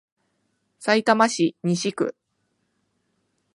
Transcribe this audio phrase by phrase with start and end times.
[0.79, 2.15] さいたま市西区